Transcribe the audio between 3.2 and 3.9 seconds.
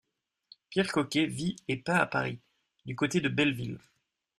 de Belleville.